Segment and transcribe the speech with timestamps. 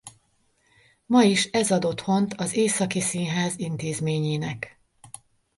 [1.11, 4.81] Ma is ez ad otthont az Északi Színház intézményének.